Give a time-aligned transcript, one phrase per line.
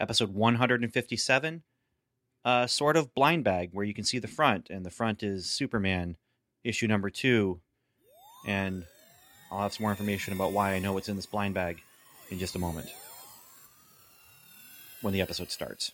[0.00, 1.62] episode 157,
[2.44, 5.22] a uh, sort of blind bag where you can see the front, and the front
[5.22, 6.16] is Superman
[6.62, 7.60] issue number two.
[8.46, 8.84] And
[9.50, 11.80] I'll have some more information about why I know what's in this blind bag
[12.30, 12.88] in just a moment
[15.00, 15.92] when the episode starts.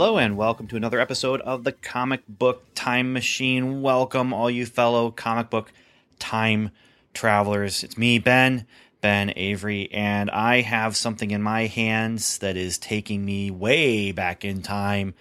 [0.00, 3.82] Hello, and welcome to another episode of the Comic Book Time Machine.
[3.82, 5.70] Welcome, all you fellow comic book
[6.18, 6.70] time
[7.12, 7.84] travelers.
[7.84, 8.64] It's me, Ben,
[9.02, 14.42] Ben Avery, and I have something in my hands that is taking me way back
[14.42, 15.12] in time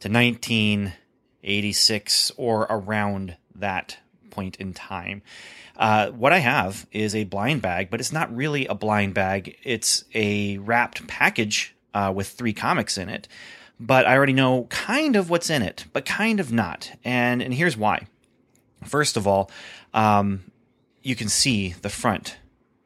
[0.00, 3.98] to 1986 or around that
[4.30, 5.20] point in time.
[5.76, 9.58] Uh, what I have is a blind bag, but it's not really a blind bag.
[9.64, 13.28] It's a wrapped package uh, with three comics in it
[13.78, 16.92] but I already know kind of what's in it, but kind of not.
[17.04, 18.06] And and here's why.
[18.84, 19.50] First of all,
[19.92, 20.50] um,
[21.02, 22.36] you can see the front.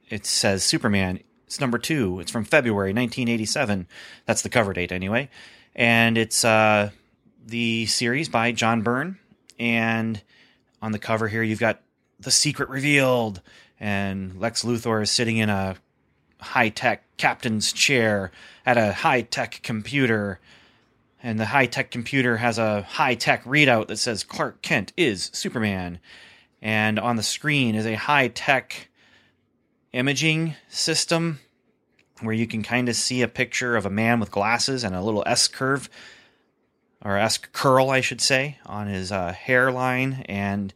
[0.09, 1.21] It says Superman.
[1.47, 2.21] It's number two.
[2.21, 3.87] It's from February 1987.
[4.27, 5.31] That's the cover date, anyway.
[5.75, 6.91] And it's uh,
[7.47, 9.19] the series by John Byrne.
[9.59, 10.21] And
[10.83, 11.81] on the cover here, you've got
[12.21, 13.41] the secret revealed,
[13.81, 15.77] and Lex Luthor is sitting in a
[16.41, 18.31] high tech captain's chair
[18.67, 20.41] at a high tech computer
[21.29, 25.29] and the high tech computer has a high tech readout that says Clark Kent is
[25.35, 26.01] Superman.
[26.63, 28.89] And on the screen is a high tech
[29.93, 31.41] imaging system
[32.23, 35.03] where you can kind of see a picture of a man with glasses and a
[35.03, 35.91] little S curve
[37.05, 40.25] or S curl, I should say, on his uh, hairline.
[40.31, 40.73] And,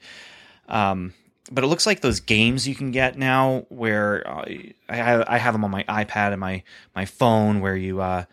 [0.69, 1.15] um,
[1.51, 4.45] but it looks like those games you can get now where uh,
[4.91, 6.63] I, I have them on my iPad and my,
[6.95, 8.25] my phone where you, uh,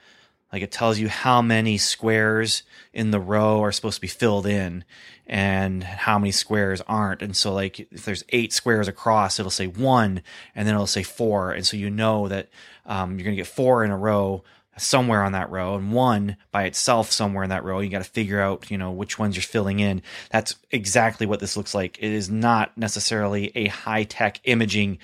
[0.52, 4.48] like it tells you how many squares in the row are supposed to be filled
[4.48, 4.84] in
[5.28, 7.22] and how many squares aren't.
[7.22, 10.24] And so like if there's eight squares across, it'll say one
[10.56, 11.52] and then it'll say four.
[11.52, 12.50] And so you know that
[12.88, 14.44] um, you're going to get four in a row
[14.76, 17.80] somewhere on that row and one by itself somewhere in that row.
[17.80, 20.02] You got to figure out, you know, which ones you're filling in.
[20.32, 22.00] That's exactly what this looks like.
[22.00, 24.98] It is not necessarily a high tech imaging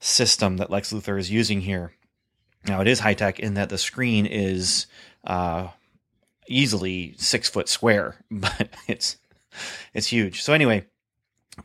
[0.00, 1.92] system that Lex Luthor is using here
[2.66, 4.86] now it is high tech in that the screen is
[5.24, 5.68] uh,
[6.48, 9.16] easily six foot square, but it's
[9.94, 10.42] it's huge.
[10.42, 10.86] So anyway,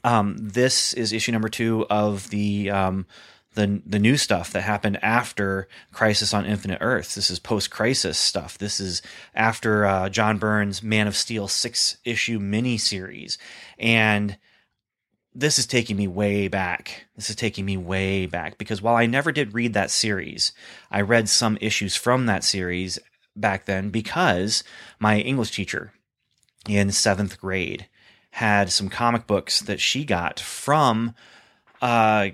[0.03, 3.05] um, this is issue number two of the um,
[3.55, 7.15] the the new stuff that happened after Crisis on Infinite Earths.
[7.15, 8.57] This is post Crisis stuff.
[8.57, 9.01] This is
[9.33, 13.37] after uh, John Byrne's Man of Steel six issue mini series,
[13.79, 14.37] and
[15.35, 17.05] this is taking me way back.
[17.15, 20.53] This is taking me way back because while I never did read that series,
[20.89, 22.97] I read some issues from that series
[23.35, 24.63] back then because
[24.97, 25.91] my English teacher
[26.67, 27.87] in seventh grade
[28.31, 31.13] had some comic books that she got from
[31.81, 32.29] uh,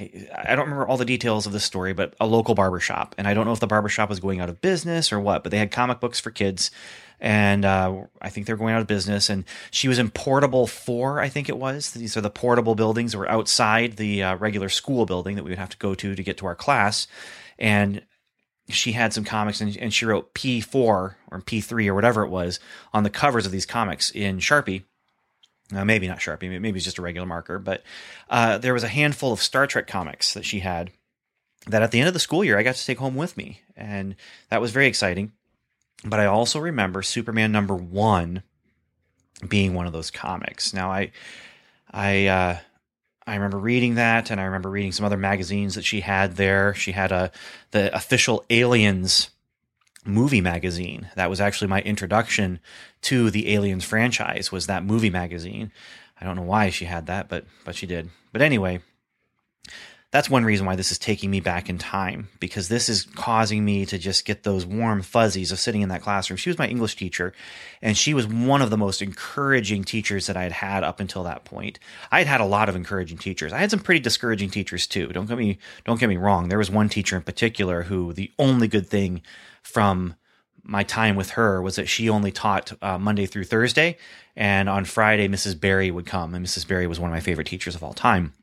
[0.00, 3.14] I, I don't remember all the details of the story, but a local barbershop.
[3.18, 5.50] And I don't know if the barbershop was going out of business or what, but
[5.50, 6.70] they had comic books for kids.
[7.20, 9.28] And uh, I think they're going out of business.
[9.28, 11.90] And she was in Portable 4, I think it was.
[11.90, 15.50] These are the portable buildings that were outside the uh, regular school building that we
[15.50, 17.06] would have to go to to get to our class.
[17.58, 18.02] And
[18.68, 22.60] she had some comics and, and she wrote P4 or P3 or whatever it was
[22.94, 24.84] on the covers of these comics in Sharpie
[25.74, 27.82] uh, maybe not Sharpie, maybe it's just a regular marker, but
[28.28, 30.90] uh, there was a handful of Star Trek comics that she had
[31.66, 33.60] that at the end of the school year I got to take home with me.
[33.76, 34.16] And
[34.48, 35.32] that was very exciting.
[36.04, 38.42] But I also remember Superman number one
[39.46, 40.72] being one of those comics.
[40.72, 41.12] Now I
[41.90, 42.58] I uh,
[43.26, 46.74] I remember reading that and I remember reading some other magazines that she had there.
[46.74, 47.30] She had a
[47.70, 49.30] the official aliens
[50.04, 51.08] movie magazine.
[51.16, 52.60] That was actually my introduction
[53.02, 55.72] to the Aliens franchise was that movie magazine.
[56.20, 58.10] I don't know why she had that, but but she did.
[58.32, 58.80] But anyway,
[60.12, 63.64] that's one reason why this is taking me back in time because this is causing
[63.64, 66.36] me to just get those warm fuzzies of sitting in that classroom.
[66.36, 67.32] She was my English teacher,
[67.80, 71.22] and she was one of the most encouraging teachers that I had had up until
[71.24, 71.78] that point.
[72.10, 73.52] I had had a lot of encouraging teachers.
[73.52, 75.06] I had some pretty discouraging teachers too.
[75.08, 76.48] Don't get me don't get me wrong.
[76.48, 79.22] There was one teacher in particular who the only good thing
[79.62, 80.16] from
[80.64, 83.96] my time with her was that she only taught uh, Monday through Thursday,
[84.34, 85.58] and on Friday Mrs.
[85.58, 86.66] Barry would come, and Mrs.
[86.66, 88.34] Barry was one of my favorite teachers of all time.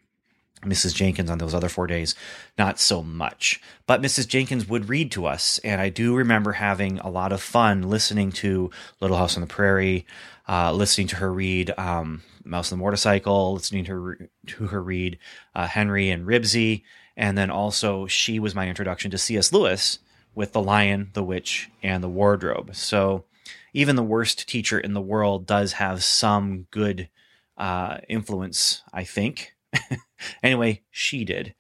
[0.64, 0.96] Mrs.
[0.96, 2.16] Jenkins on those other four days,
[2.58, 3.62] not so much.
[3.86, 4.28] But Mrs.
[4.28, 8.32] Jenkins would read to us, and I do remember having a lot of fun listening
[8.34, 10.06] to Little House on the Prairie,
[10.48, 14.82] uh, listening to her read um, Mouse on the Motorcycle, listening to her, to her
[14.82, 15.20] read
[15.54, 16.84] uh, Henry and Ribsy,
[17.16, 19.52] and then also she was my introduction to C.S.
[19.52, 20.00] Lewis
[20.34, 22.76] with The Lion, the Witch, and the Wardrobe.
[22.76, 23.26] So
[23.74, 27.10] even the worst teacher in the world does have some good
[27.58, 29.54] uh, influence, I think.
[30.44, 31.54] anyway, she did.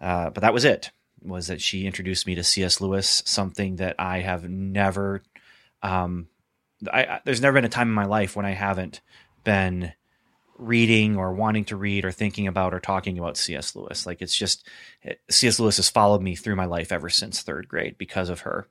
[0.00, 0.90] Uh, but that was it.
[1.22, 2.80] Was that she introduced me to C.S.
[2.80, 5.22] Lewis, something that I have never.
[5.82, 6.28] Um,
[6.92, 9.00] I, I, there's never been a time in my life when I haven't
[9.42, 9.92] been
[10.58, 13.74] reading or wanting to read or thinking about or talking about C.S.
[13.74, 14.06] Lewis.
[14.06, 14.68] Like it's just
[15.30, 15.58] C.S.
[15.58, 18.68] Lewis has followed me through my life ever since third grade because of her.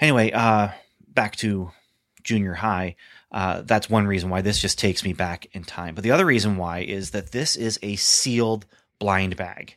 [0.00, 0.68] Anyway, uh,
[1.08, 1.70] back to
[2.22, 2.96] junior high.
[3.34, 5.96] Uh, that's one reason why this just takes me back in time.
[5.96, 8.64] But the other reason why is that this is a sealed
[9.00, 9.76] blind bag.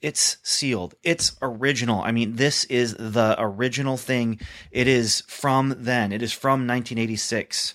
[0.00, 0.94] It's sealed.
[1.02, 2.02] It's original.
[2.02, 4.38] I mean, this is the original thing.
[4.70, 6.12] It is from then.
[6.12, 7.74] It is from 1986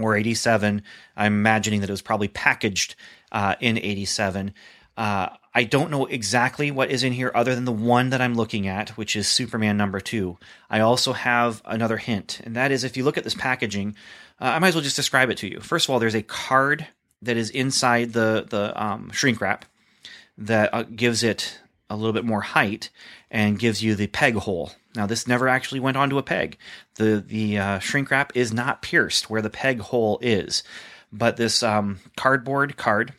[0.00, 0.82] or 87.
[1.16, 2.96] I'm imagining that it was probably packaged
[3.30, 4.52] uh, in 87.
[4.96, 8.34] Uh, I don't know exactly what is in here other than the one that I'm
[8.34, 10.38] looking at, which is Superman number two.
[10.68, 13.96] I also have another hint, and that is if you look at this packaging,
[14.40, 15.60] uh, I might as well just describe it to you.
[15.60, 16.86] First of all, there's a card
[17.22, 19.64] that is inside the the um, shrink wrap
[20.38, 21.58] that uh, gives it
[21.88, 22.90] a little bit more height
[23.30, 24.72] and gives you the peg hole.
[24.94, 26.58] Now, this never actually went onto a peg.
[26.94, 30.62] The the uh, shrink wrap is not pierced where the peg hole is,
[31.12, 33.14] but this um, cardboard card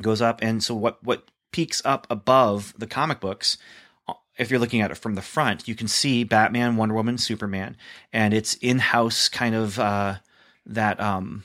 [0.00, 3.58] goes up, and so what what peeks up above the comic books.
[4.38, 7.76] If you're looking at it from the front, you can see Batman, Wonder Woman, Superman,
[8.14, 10.16] and it's in-house kind of uh,
[10.64, 11.44] that um,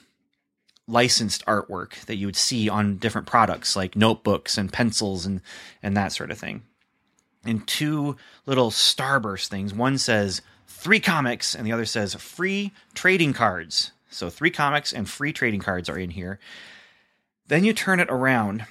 [0.87, 5.41] licensed artwork that you would see on different products like notebooks and pencils and
[5.83, 6.63] and that sort of thing.
[7.43, 8.15] And two
[8.45, 9.73] little starburst things.
[9.73, 13.91] One says three comics, and the other says free trading cards.
[14.09, 16.39] So three comics and free trading cards are in here.
[17.47, 18.65] Then you turn it around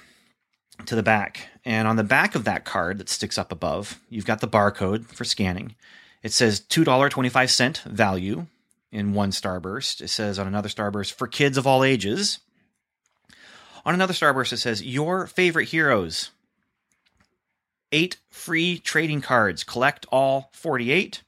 [0.85, 4.25] to the back, and on the back of that card that sticks up above, you've
[4.25, 5.75] got the barcode for scanning.
[6.21, 8.45] It says $2.25 value
[8.91, 10.01] in one starburst.
[10.01, 12.39] It says on another starburst, for kids of all ages.
[13.85, 16.31] On another starburst, it says, your favorite heroes.
[17.91, 19.63] Eight free trading cards.
[19.63, 21.23] Collect all 48.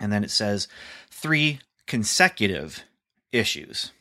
[0.00, 0.68] And then it says,
[1.10, 2.82] three consecutive
[3.30, 3.92] issues.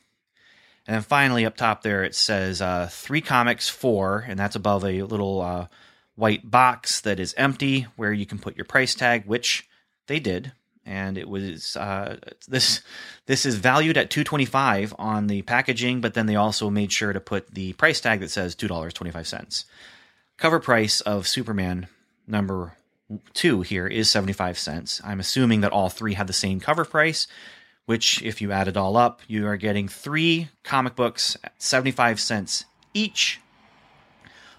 [0.89, 4.83] And then finally, up top there, it says uh, three comics, four, and that's above
[4.83, 5.67] a little uh,
[6.15, 9.69] white box that is empty where you can put your price tag, which
[10.07, 10.51] they did.
[10.87, 12.81] And it was uh, this.
[13.27, 16.91] This is valued at two twenty five on the packaging, but then they also made
[16.91, 19.65] sure to put the price tag that says two dollars twenty five cents.
[20.37, 21.85] Cover price of Superman
[22.25, 22.73] number
[23.35, 25.01] two here is seventy five cents.
[25.05, 27.27] I'm assuming that all three had the same cover price,
[27.89, 32.19] which, if you add it all up, you are getting three comic books at 75
[32.19, 33.41] cents each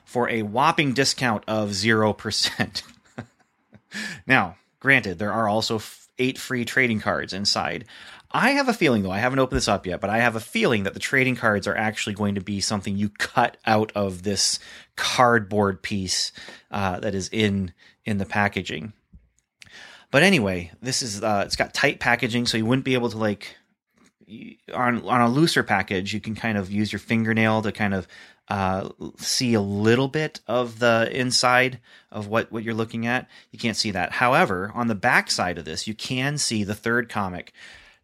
[0.04, 2.82] for a whopping discount of 0%.
[4.26, 7.84] now, granted, there are also f- eight free trading cards inside.
[8.32, 10.40] I have a feeling, though, I haven't opened this up yet, but I have a
[10.40, 14.24] feeling that the trading cards are actually going to be something you cut out of
[14.24, 14.58] this
[14.96, 16.32] cardboard piece
[16.72, 17.74] uh, that is in
[18.04, 18.92] in the packaging.
[20.10, 23.18] But anyway, this is uh, it's got tight packaging, so you wouldn't be able to
[23.18, 23.56] like
[24.74, 26.12] on on a looser package.
[26.12, 28.08] You can kind of use your fingernail to kind of
[28.48, 31.78] uh, see a little bit of the inside
[32.10, 33.28] of what what you're looking at.
[33.52, 34.12] You can't see that.
[34.12, 37.52] However, on the back side of this, you can see the third comic,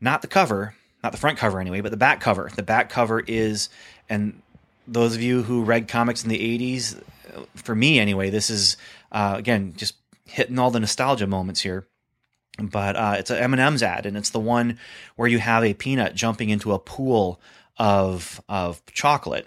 [0.00, 2.50] not the cover, not the front cover anyway, but the back cover.
[2.54, 3.68] The back cover is
[4.08, 4.42] and
[4.86, 7.02] those of you who read comics in the 80s,
[7.56, 8.76] for me anyway, this is
[9.10, 11.88] uh, again just hitting all the nostalgia moments here
[12.60, 14.78] but uh, it's an M&M's ad, and it's the one
[15.16, 17.40] where you have a peanut jumping into a pool
[17.78, 19.46] of of chocolate,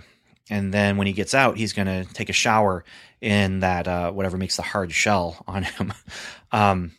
[0.50, 2.84] and then when he gets out, he's going to take a shower
[3.22, 5.94] in that uh, whatever makes the hard shell on him.
[6.52, 6.92] um,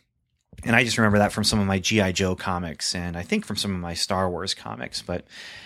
[0.63, 3.45] and I just remember that from some of my GI Joe comics, and I think
[3.45, 5.01] from some of my Star Wars comics.
[5.01, 5.25] But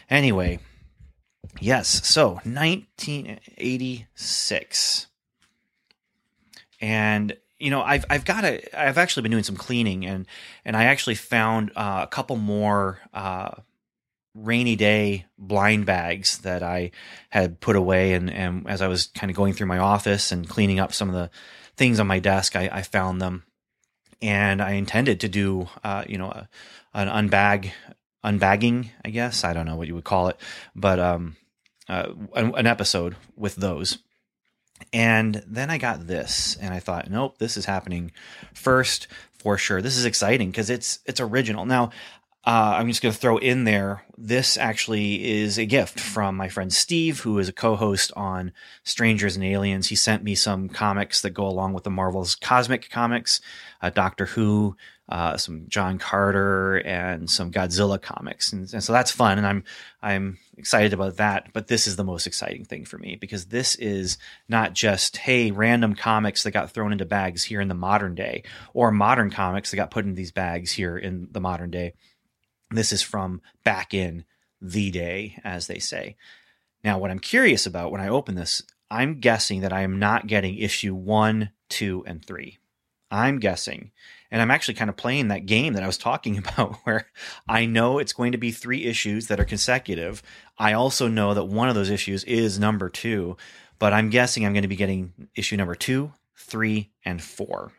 [0.09, 0.59] anyway,
[1.59, 2.07] yes.
[2.07, 5.07] So 1986,
[6.81, 10.27] and you know, I've I've got a I've actually been doing some cleaning and
[10.63, 13.51] and I actually found uh, a couple more uh,
[14.33, 16.91] rainy day blind bags that I
[17.29, 20.47] had put away and and as I was kind of going through my office and
[20.47, 21.29] cleaning up some of the
[21.77, 23.43] things on my desk, I, I found them
[24.21, 26.49] and I intended to do uh, you know a,
[26.93, 27.71] an unbag
[28.25, 30.37] unbagging, I guess I don't know what you would call it,
[30.75, 31.37] but um,
[31.87, 33.99] uh, an, an episode with those.
[34.91, 38.11] And then I got this, and I thought, nope, this is happening
[38.53, 39.81] first for sure.
[39.81, 41.65] This is exciting because it's it's original.
[41.65, 41.91] Now,
[42.45, 44.03] uh, I'm just going to throw in there.
[44.17, 48.51] This actually is a gift from my friend Steve, who is a co-host on
[48.83, 49.87] Strangers and Aliens.
[49.87, 53.41] He sent me some comics that go along with the Marvel's cosmic comics,
[53.81, 54.75] uh, Doctor Who,
[55.07, 59.37] uh, some John Carter, and some Godzilla comics, and, and so that's fun.
[59.37, 59.63] And I'm
[60.01, 61.53] I'm excited about that.
[61.53, 65.51] But this is the most exciting thing for me because this is not just hey
[65.51, 68.43] random comics that got thrown into bags here in the modern day,
[68.73, 71.93] or modern comics that got put in these bags here in the modern day
[72.71, 74.25] this is from back in
[74.61, 76.15] the day, as they say.
[76.83, 80.27] Now, what I'm curious about when I open this, I'm guessing that I am not
[80.27, 82.57] getting issue one, two, and three.
[83.11, 83.91] I'm guessing,
[84.31, 87.07] and I'm actually kind of playing that game that I was talking about where
[87.47, 90.21] I know it's going to be three issues that are consecutive.
[90.57, 93.37] I also know that one of those issues is number two,
[93.79, 97.71] but I'm guessing I'm going to be getting issue number two, three, and four.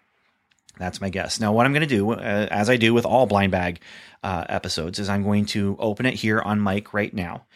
[0.79, 1.41] That's my guess.
[1.41, 3.81] Now, what I'm going to do, uh, as I do with all blind bag
[4.23, 7.47] uh, episodes, is I'm going to open it here on mic right now.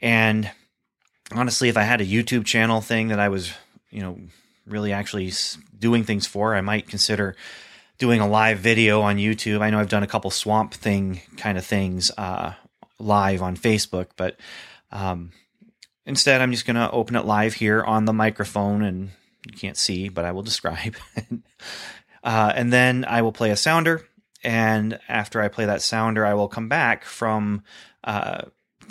[0.00, 0.48] And
[1.32, 3.52] honestly, if I had a YouTube channel thing that I was,
[3.90, 4.18] you know,
[4.66, 5.32] really actually
[5.76, 7.36] doing things for, I might consider
[7.98, 9.60] doing a live video on YouTube.
[9.60, 12.54] I know I've done a couple swamp thing kind of things uh,
[12.98, 14.36] live on Facebook, but
[14.90, 15.32] um,
[16.06, 19.10] instead, I'm just going to open it live here on the microphone and
[19.46, 20.96] you can't see, but I will describe.
[22.24, 24.06] Uh, and then I will play a sounder.
[24.44, 27.62] And after I play that sounder, I will come back from
[28.04, 28.42] uh,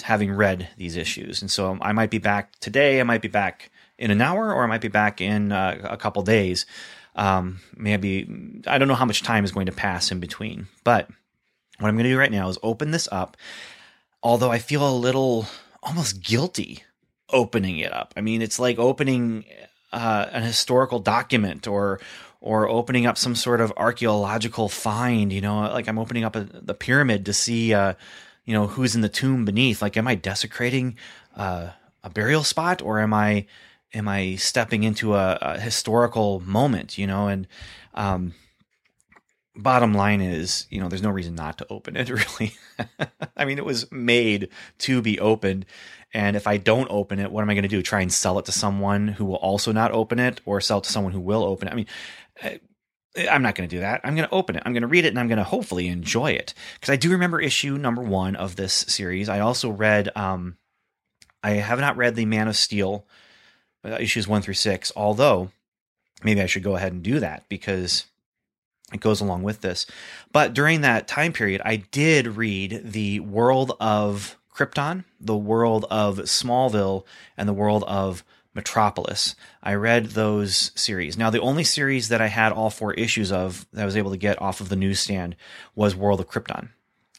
[0.03, 1.41] having read these issues.
[1.41, 2.99] And so I might be back today.
[2.99, 3.70] I might be back
[4.01, 6.65] in an hour, or I might be back in uh, a couple days.
[7.15, 8.27] Um, maybe
[8.65, 10.67] I don't know how much time is going to pass in between.
[10.83, 11.07] But
[11.77, 13.37] what I'm going to do right now is open this up.
[14.23, 15.45] Although I feel a little
[15.83, 16.83] almost guilty
[17.29, 18.13] opening it up.
[18.17, 19.45] I mean, it's like opening
[19.93, 21.99] uh, an historical document or
[22.39, 25.31] or opening up some sort of archaeological find.
[25.31, 27.93] You know, like I'm opening up a, the pyramid to see, uh,
[28.45, 29.79] you know, who's in the tomb beneath.
[29.79, 30.95] Like, am I desecrating
[31.37, 31.69] uh,
[32.03, 33.45] a burial spot, or am I
[33.93, 36.97] am I stepping into a, a historical moment?
[36.97, 37.47] You know, and
[37.93, 38.33] um,
[39.55, 42.09] bottom line is, you know, there's no reason not to open it.
[42.09, 42.55] Really,
[43.35, 45.65] I mean, it was made to be opened.
[46.13, 47.81] And if I don't open it, what am I going to do?
[47.81, 50.83] Try and sell it to someone who will also not open it, or sell it
[50.85, 51.71] to someone who will open it?
[51.71, 51.87] I mean,
[53.29, 54.01] I'm not going to do that.
[54.03, 54.63] I'm going to open it.
[54.65, 56.53] I'm going to read it and I'm going to hopefully enjoy it.
[56.75, 59.29] Because I do remember issue number one of this series.
[59.29, 60.57] I also read, um,
[61.43, 63.05] I have not read the Man of Steel
[63.83, 65.49] Uh, issues one through six, although
[66.23, 68.05] maybe I should go ahead and do that because
[68.93, 69.85] it goes along with this.
[70.31, 76.17] But during that time period, I did read the world of Krypton, the world of
[76.17, 77.05] Smallville,
[77.37, 78.23] and the world of
[78.53, 79.35] Metropolis.
[79.63, 81.17] I read those series.
[81.17, 84.11] Now, the only series that I had all four issues of that I was able
[84.11, 85.35] to get off of the newsstand
[85.73, 86.69] was World of Krypton.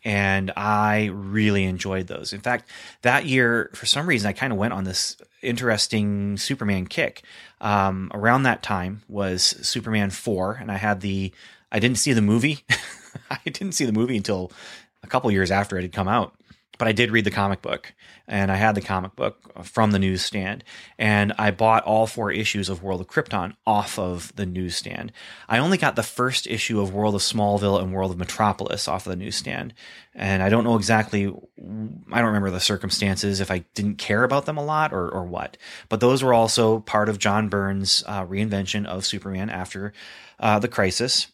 [0.05, 2.33] And I really enjoyed those.
[2.33, 2.69] In fact,
[3.03, 7.23] that year, for some reason, I kind of went on this interesting Superman kick.
[7.61, 11.33] Um, around that time was Superman 4, and I had the,
[11.71, 12.65] I didn't see the movie.
[13.31, 14.51] I didn't see the movie until
[15.03, 16.35] a couple years after it had come out
[16.79, 17.93] but I did read the comic book
[18.27, 20.65] and I had the comic book from the newsstand
[20.99, 25.13] and I bought all four issues of World of Krypton off of the newsstand.
[25.49, 29.07] I only got the first issue of World of Smallville and World of Metropolis off
[29.07, 29.75] of the newsstand.
[30.15, 31.31] And I don't know exactly, I
[32.19, 35.59] don't remember the circumstances if I didn't care about them a lot or, or what.
[35.89, 39.93] But those were also part of John Byrne's uh, reinvention of Superman after
[40.41, 41.29] uh, the crisis.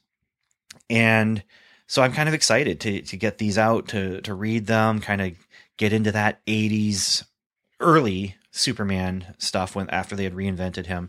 [0.90, 1.42] And
[1.88, 5.20] so I'm kind of excited to to get these out to to read them, kind
[5.20, 5.32] of
[5.78, 7.24] get into that 80s
[7.80, 11.08] early Superman stuff when after they had reinvented him.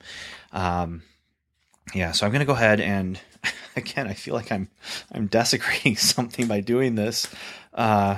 [0.52, 1.04] Um,
[1.94, 3.20] yeah, so I'm going to go ahead and
[3.76, 4.70] again, I feel like I'm
[5.12, 7.28] I'm desecrating something by doing this.
[7.74, 8.18] Uh,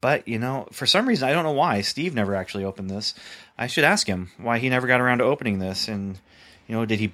[0.00, 3.14] but you know, for some reason, I don't know why Steve never actually opened this.
[3.56, 6.18] I should ask him why he never got around to opening this, and
[6.66, 7.12] you know, did he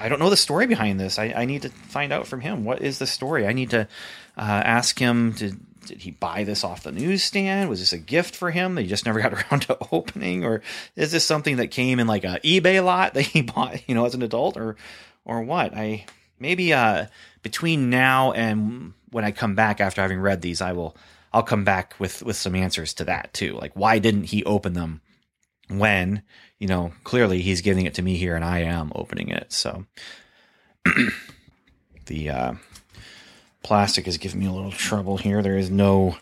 [0.00, 1.18] I don't know the story behind this.
[1.18, 2.64] I, I need to find out from him.
[2.64, 3.46] What is the story?
[3.46, 3.80] I need to
[4.36, 5.34] uh, ask him.
[5.34, 5.52] To,
[5.86, 7.68] did he buy this off the newsstand?
[7.68, 10.62] Was this a gift for him that he just never got around to opening, or
[10.96, 14.04] is this something that came in like a eBay lot that he bought, you know,
[14.04, 14.76] as an adult, or
[15.24, 15.74] or what?
[15.74, 16.06] I
[16.38, 17.06] maybe uh,
[17.42, 20.96] between now and when I come back after having read these, I will
[21.32, 23.54] I'll come back with with some answers to that too.
[23.54, 25.00] Like why didn't he open them
[25.68, 26.22] when
[26.58, 29.52] you know clearly he's giving it to me here and I am opening it.
[29.52, 29.84] So
[32.06, 32.54] the uh,
[33.62, 35.42] plastic is giving me a little trouble here.
[35.42, 36.16] There is no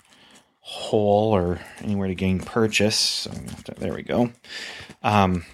[0.60, 2.96] hole or anywhere to gain purchase.
[2.96, 3.30] So
[3.64, 4.32] to, there we go.
[5.02, 5.44] Um,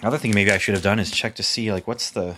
[0.00, 2.36] another thing maybe I should have done is check to see like what's the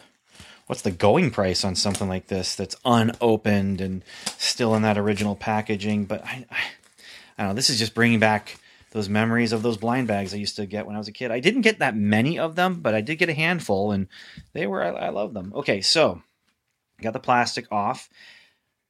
[0.67, 4.05] what's the going price on something like this that's unopened and
[4.39, 6.05] still in that original packaging.
[6.05, 6.59] But I, I,
[7.37, 7.55] I don't know.
[7.55, 8.59] This is just bringing back
[8.91, 11.31] those memories of those blind bags I used to get when I was a kid.
[11.31, 14.09] I didn't get that many of them, but I did get a handful, and
[14.53, 15.53] they were I, I love them.
[15.55, 16.23] Okay, so
[16.99, 18.11] I got the plastic off.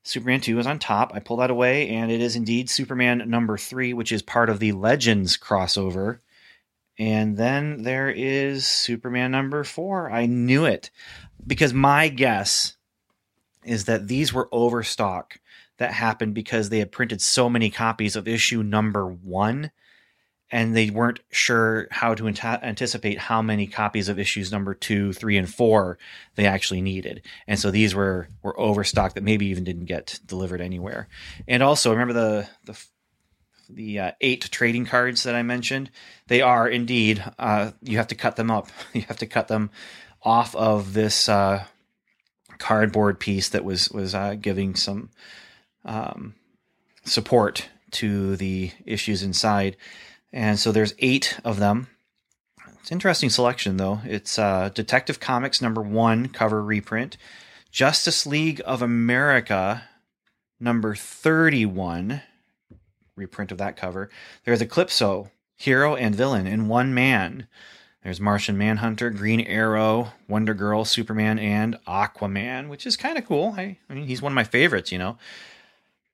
[0.02, 1.12] Superman 2 is on top.
[1.14, 4.58] I pull that away, and it is indeed Superman number 3, which is part of
[4.58, 6.20] the Legends crossover.
[6.98, 10.10] And then there is Superman number 4.
[10.10, 10.90] I knew it
[11.46, 12.76] because my guess
[13.64, 15.38] is that these were overstock
[15.76, 19.70] that happened because they had printed so many copies of issue number 1
[20.50, 25.36] and they weren't sure how to anticipate how many copies of issues number two, three,
[25.36, 25.98] and four
[26.34, 27.22] they actually needed.
[27.46, 31.08] And so these were were overstocked that maybe even didn't get delivered anywhere.
[31.46, 32.84] And also, remember the the
[33.68, 35.90] the uh, eight trading cards that I mentioned?
[36.26, 37.22] They are indeed.
[37.38, 38.68] Uh, you have to cut them up.
[38.92, 39.70] You have to cut them
[40.22, 41.64] off of this uh,
[42.58, 45.10] cardboard piece that was was uh, giving some
[45.84, 46.34] um,
[47.04, 49.76] support to the issues inside
[50.32, 51.88] and so there's eight of them.
[52.80, 54.00] It's interesting selection though.
[54.04, 57.16] It's uh, Detective Comics number one cover reprint,
[57.70, 59.84] Justice League of America
[60.58, 62.22] number 31
[63.16, 64.10] reprint of that cover.
[64.44, 67.46] There's Eclipso, hero and villain in one man.
[68.02, 73.54] There's Martian Manhunter, Green Arrow, Wonder Girl, Superman, and Aquaman, which is kind of cool.
[73.58, 75.18] I, I, mean, he's one of my favorites, you know.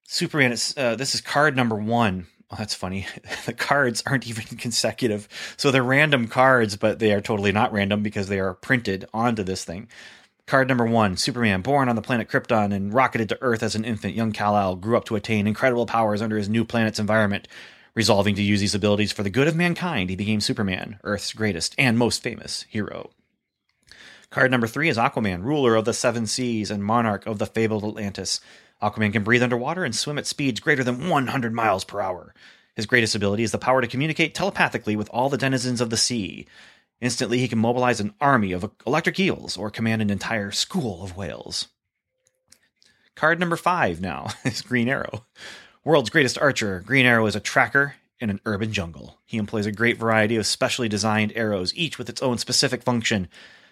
[0.02, 3.06] Superman, is, uh, this is card number one well, that's funny.
[3.46, 5.28] the cards aren't even consecutive.
[5.56, 9.42] So they're random cards, but they are totally not random because they are printed onto
[9.42, 9.88] this thing.
[10.46, 13.84] Card number one Superman, born on the planet Krypton and rocketed to Earth as an
[13.84, 17.48] infant, young Kal-El grew up to attain incredible powers under his new planet's environment.
[17.96, 21.74] Resolving to use these abilities for the good of mankind, he became Superman, Earth's greatest
[21.78, 23.10] and most famous hero.
[24.30, 27.84] Card number three is Aquaman, ruler of the seven seas and monarch of the fabled
[27.84, 28.40] Atlantis.
[28.83, 32.35] Aquaman can breathe underwater and swim at speeds greater than 100 miles per hour.
[32.75, 35.97] His greatest ability is the power to communicate telepathically with all the denizens of the
[35.97, 36.47] sea.
[37.00, 41.16] Instantly, he can mobilize an army of electric eels or command an entire school of
[41.16, 41.68] whales.
[43.14, 45.24] Card number five now is Green Arrow.
[45.85, 49.18] World's greatest archer, Green Arrow is a tracker in an urban jungle.
[49.24, 53.29] He employs a great variety of specially designed arrows, each with its own specific function.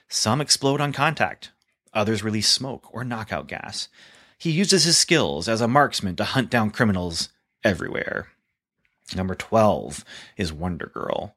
[0.09, 1.51] Some explode on contact,
[1.93, 3.89] others release smoke or knockout gas.
[4.39, 7.31] He uses his skills as a marksman to hunt down criminals
[7.63, 8.29] everywhere.
[9.15, 10.05] Number 12
[10.37, 11.35] is Wonder Girl.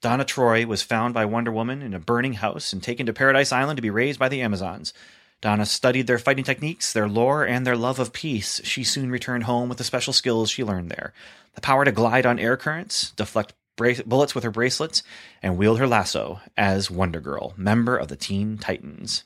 [0.00, 3.52] Donna Troy was found by Wonder Woman in a burning house and taken to Paradise
[3.52, 4.92] Island to be raised by the Amazons.
[5.40, 8.60] Donna studied their fighting techniques, their lore, and their love of peace.
[8.64, 11.12] She soon returned home with the special skills she learned there
[11.54, 15.02] the power to glide on air currents, deflect bra- bullets with her bracelets,
[15.42, 19.24] and wield her lasso as Wonder Girl, member of the Teen Titans.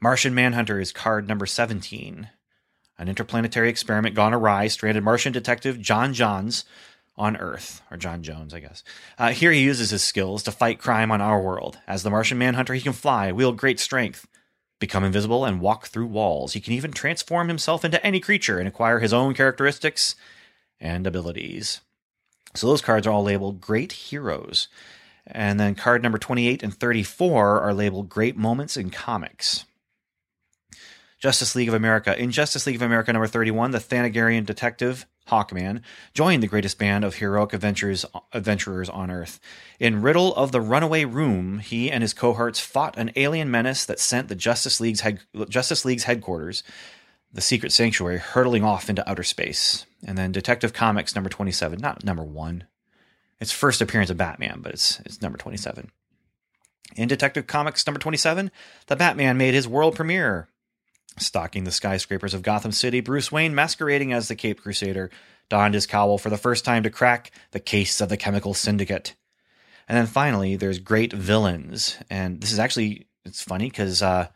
[0.00, 2.28] Martian Manhunter is card number 17.
[2.98, 6.64] An interplanetary experiment gone awry stranded Martian detective John Johns
[7.16, 8.84] on Earth, or John Jones, I guess.
[9.18, 11.78] Uh, here he uses his skills to fight crime on our world.
[11.88, 14.28] As the Martian Manhunter, he can fly, wield great strength,
[14.78, 16.52] become invisible, and walk through walls.
[16.52, 20.14] He can even transform himself into any creature and acquire his own characteristics
[20.80, 21.80] and abilities.
[22.54, 24.68] So those cards are all labeled Great Heroes.
[25.26, 29.64] And then card number 28 and 34 are labeled Great Moments in Comics.
[31.18, 32.20] Justice League of America.
[32.20, 35.82] In Justice League of America number 31, the Thanagarian detective Hawkman
[36.14, 38.04] joined the greatest band of heroic adventurers
[38.88, 39.40] on Earth.
[39.80, 44.00] In Riddle of the Runaway Room, he and his cohorts fought an alien menace that
[44.00, 46.62] sent the Justice League's, head, Justice League's headquarters,
[47.32, 49.86] the Secret Sanctuary, hurtling off into outer space.
[50.06, 52.64] And then Detective Comics number 27, not number 1.
[53.40, 55.90] It's first appearance of Batman, but it's it's number 27.
[56.96, 58.50] In Detective Comics number 27,
[58.86, 60.48] the Batman made his world premiere
[61.18, 65.10] Stalking the skyscrapers of Gotham City, Bruce Wayne, masquerading as the Cape Crusader,
[65.48, 69.14] donned his cowl for the first time to crack the case of the Chemical Syndicate.
[69.88, 71.96] And then finally, there's Great Villains.
[72.10, 74.28] And this is actually, it's funny because uh,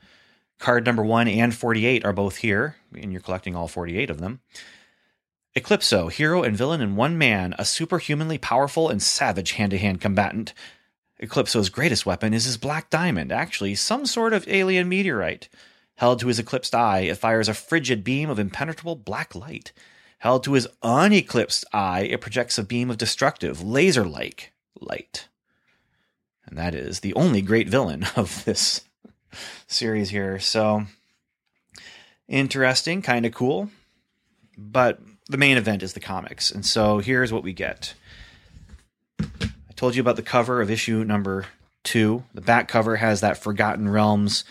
[0.59, 4.41] card number one and 48 are both here, and you're collecting all 48 of them.
[5.55, 10.01] Eclipso, hero and villain in one man, a superhumanly powerful and savage hand to hand
[10.01, 10.55] combatant.
[11.23, 15.51] Eclipso's greatest weapon is his black diamond, actually, some sort of alien meteorite.
[16.03, 19.71] Held to his eclipsed eye, it fires a frigid beam of impenetrable black light.
[20.19, 25.29] Held to his uneclipsed eye, it projects a beam of destructive, laser like light.
[26.45, 28.81] And that is the only great villain of this
[29.69, 30.41] series here.
[30.41, 30.87] So,
[32.27, 33.71] interesting, kind of cool.
[34.59, 36.51] But the main event is the comics.
[36.51, 37.95] And so here's what we get.
[39.21, 41.47] I told you about the cover of issue number
[41.85, 42.25] two.
[42.35, 44.43] The back cover has that Forgotten Realms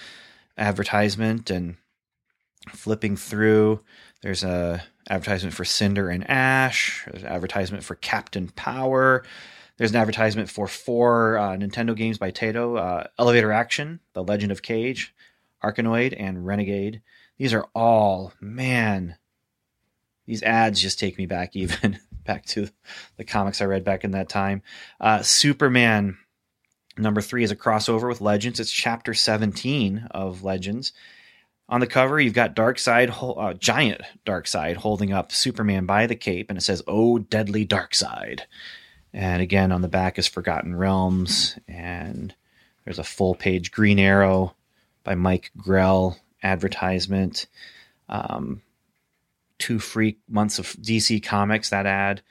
[0.57, 1.77] advertisement and
[2.69, 3.81] flipping through.
[4.21, 7.07] There's a advertisement for Cinder and Ashe.
[7.09, 9.23] There's an advertisement for Captain Power.
[9.77, 14.51] There's an advertisement for four uh, Nintendo games by Taito: uh, Elevator Action, The Legend
[14.51, 15.13] of Kage
[15.63, 17.01] Arkanoid, and Renegade.
[17.37, 19.17] These are all man.
[20.25, 22.69] These ads just take me back even back to
[23.17, 24.61] the comics I read back in that time.
[24.99, 26.17] Uh, Superman
[26.97, 28.59] number three is a crossover with Legends.
[28.59, 30.93] It's chapter 17 of Legends.
[31.69, 36.49] On the cover, you've got Darkseid, uh, giant Darkseid, holding up Superman by the cape,
[36.49, 38.41] and it says, "Oh, deadly Darkseid."
[39.13, 42.35] And again, on the back is Forgotten Realms, and
[42.83, 44.55] there's a full page Green Arrow
[45.03, 47.47] by Mike Grell advertisement.
[48.09, 48.61] Um,
[49.57, 52.21] two free months of DC Comics, that ad.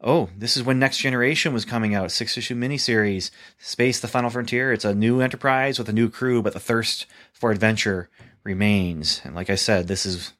[0.00, 4.30] Oh, this is when Next Generation was coming out, six issue miniseries, Space the Final
[4.30, 4.72] Frontier.
[4.72, 8.08] It's a new enterprise with a new crew, but the thirst for adventure
[8.44, 9.20] remains.
[9.24, 10.34] And like I said, this is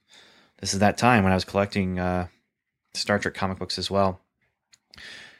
[0.60, 2.28] this is that time when I was collecting uh,
[2.94, 4.20] Star Trek comic books as well.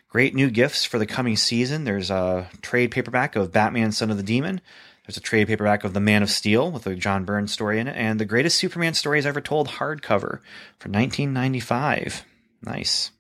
[0.09, 1.85] Great new gifts for the coming season.
[1.85, 4.61] There's a trade paperback of Batman Son of the Demon.
[5.07, 7.89] There's a trade paperback of The Man of Steel with a John Byrne story in
[7.89, 10.41] it, and the greatest Superman stories ever told hardcover
[10.79, 12.25] for 1995.
[12.63, 13.11] Nice.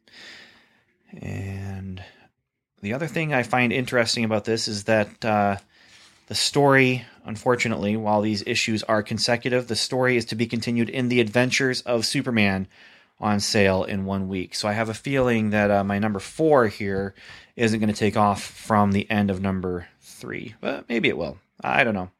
[1.12, 2.03] And
[2.81, 5.57] the other thing I find interesting about this is that uh,
[6.27, 11.09] the story, unfortunately, while these issues are consecutive, the story is to be continued in
[11.09, 12.68] The Adventures of Superman
[13.21, 14.55] on sale in one week.
[14.55, 17.14] So I have a feeling that uh, my number four here
[17.57, 21.38] isn't going to take off from the end of number three, but maybe it will.
[21.61, 22.11] I don't know.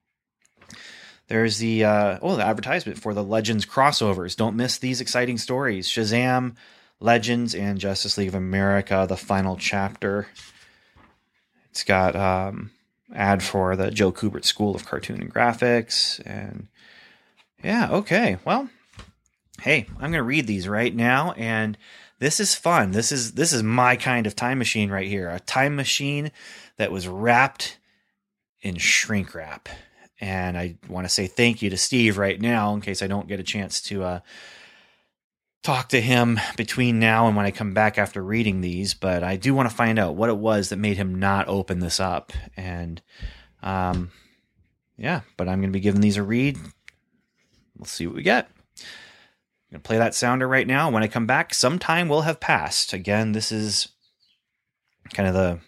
[1.29, 4.35] There's the uh, oh the advertisement for the Legends crossovers.
[4.35, 5.87] Don't miss these exciting stories.
[5.87, 6.57] Shazam,
[7.01, 10.29] Legends, and Justice League of America, the final chapter.
[11.71, 12.71] It's got um,
[13.15, 16.69] ad for the Joe Kubert School of Cartoon and Graphics, and
[17.63, 18.39] yeah, okay.
[18.45, 18.69] Well,
[19.61, 21.79] hey, I'm going to read these right now, and
[22.19, 22.91] this is fun.
[22.91, 25.29] This is this is my kind of time machine right here.
[25.29, 26.33] A time machine
[26.77, 27.79] that was wrapped
[28.61, 29.69] in shrink wrap.
[30.21, 33.29] And I want to say thank you to Steve right now in case I don't
[33.29, 34.21] get a chance to uh,
[35.63, 39.37] talk to him between now and when I come back after reading these, but I
[39.37, 42.33] do want to find out what it was that made him not open this up.
[42.57, 43.03] And
[43.63, 44.11] um,
[44.97, 46.59] yeah, but I'm going to be giving these a read.
[47.77, 48.49] We'll see what we get.
[48.49, 50.91] I'm going to play that sounder right now.
[50.91, 52.93] When I come back, some time will have passed.
[52.93, 53.89] Again, this is
[55.13, 55.61] kind of the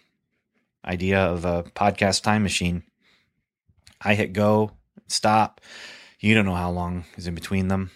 [0.83, 2.83] idea of a podcast time machine.
[4.01, 4.71] I hit go,
[5.07, 5.61] stop.
[6.19, 7.91] You don't know how long is in between them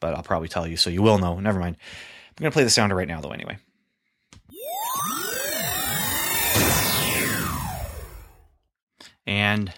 [0.00, 1.38] but I'll probably tell you, so you will know.
[1.40, 1.76] Never mind.
[2.38, 3.58] I'm going to play the sounder right now, though, anyway.
[9.26, 9.72] And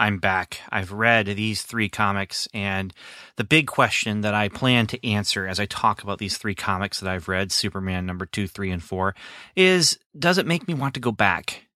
[0.00, 0.62] I'm back.
[0.70, 2.94] I've read these three comics, and
[3.36, 7.00] the big question that I plan to answer as I talk about these three comics
[7.00, 9.14] that I've read Superman number two, three, and four
[9.54, 11.66] is does it make me want to go back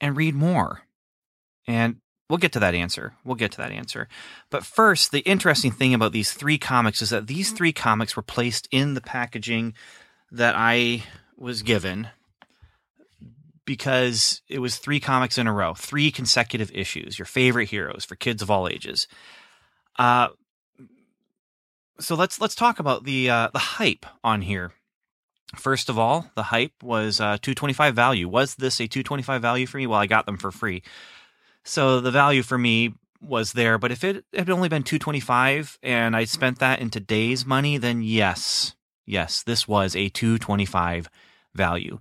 [0.00, 0.82] and read more?
[1.66, 1.96] And
[2.32, 3.12] We'll get to that answer.
[3.24, 4.08] We'll get to that answer.
[4.48, 8.22] But first, the interesting thing about these three comics is that these three comics were
[8.22, 9.74] placed in the packaging
[10.30, 11.04] that I
[11.36, 12.08] was given
[13.66, 18.16] because it was three comics in a row, three consecutive issues, your favorite heroes for
[18.16, 19.06] kids of all ages.
[19.98, 20.28] Uh,
[22.00, 24.72] so let's let's talk about the uh, the hype on here.
[25.56, 28.26] First of all, the hype was uh, 225 value.
[28.26, 29.86] Was this a 225 value for me?
[29.86, 30.82] Well, I got them for free.
[31.64, 36.16] So the value for me was there, but if it had only been 225 and
[36.16, 38.74] I spent that in today's money, then yes,
[39.06, 41.08] yes, this was a 225
[41.54, 42.00] value.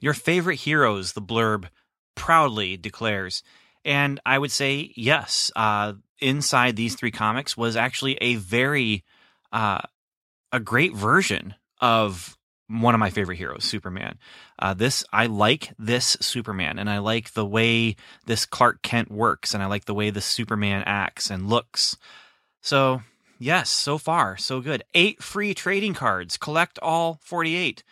[0.00, 1.68] Your favorite heroes, the blurb
[2.14, 3.42] proudly declares.
[3.84, 9.04] And I would say yes, uh, inside these three comics was actually a very,
[9.52, 9.80] uh,
[10.52, 12.37] a great version of
[12.68, 14.18] one of my favorite heroes, Superman.
[14.58, 19.54] Uh, this I like this Superman, and I like the way this Clark Kent works,
[19.54, 21.96] and I like the way the Superman acts and looks.
[22.60, 23.02] So
[23.38, 24.84] yes, so far so good.
[24.94, 26.36] Eight free trading cards.
[26.36, 27.82] Collect all forty-eight.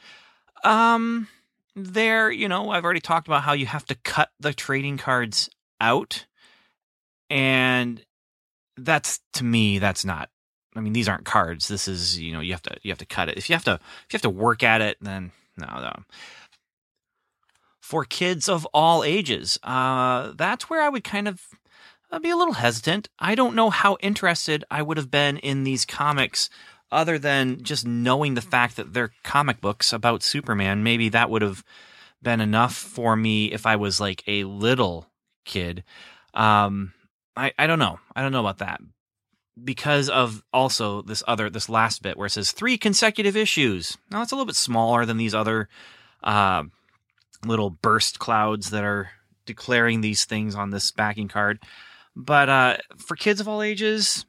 [0.63, 1.29] Um,
[1.75, 5.49] there, you know, I've already talked about how you have to cut the trading cards
[5.81, 6.27] out,
[7.31, 8.05] and
[8.77, 10.29] that's to me that's not
[10.77, 11.69] I mean, these aren't cards.
[11.69, 13.39] This is, you know, you have to you have to cut it.
[13.39, 16.03] If you have to if you have to work at it, then no, no.
[17.81, 21.41] For kids of all ages, uh, that's where I would kind of
[22.11, 23.09] uh, be a little hesitant.
[23.19, 26.51] I don't know how interested I would have been in these comics
[26.91, 30.83] other than just knowing the fact that they're comic books about Superman.
[30.83, 31.65] Maybe that would have
[32.23, 35.07] been enough for me if I was like a little
[35.45, 35.85] kid.
[36.35, 36.93] Um,
[37.37, 38.01] I, I don't know.
[38.15, 38.81] I don't know about that
[39.63, 43.97] because of also this other this last bit where it says three consecutive issues.
[44.11, 45.69] Now it's a little bit smaller than these other
[46.23, 46.65] uh,
[47.45, 49.11] little burst clouds that are
[49.47, 51.61] declaring these things on this backing card.
[52.15, 54.27] But uh, for kids of all ages,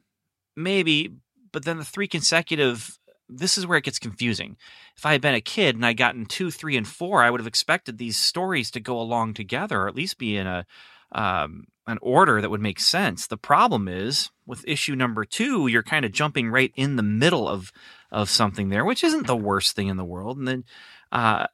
[0.56, 1.12] maybe.
[1.52, 2.98] But then the three consecutive.
[3.30, 4.56] This is where it gets confusing.
[4.96, 7.40] If I had been a kid and I'd gotten two, three, and four, I would
[7.40, 10.64] have expected these stories to go along together, or at least be in a
[11.12, 13.26] um, an order that would make sense.
[13.26, 17.48] The problem is with issue number two, you're kind of jumping right in the middle
[17.48, 17.72] of
[18.10, 20.38] of something there, which isn't the worst thing in the world.
[20.38, 20.64] And then,
[21.12, 21.46] uh,